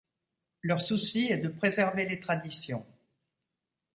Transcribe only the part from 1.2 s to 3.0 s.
est de préserver les traditions.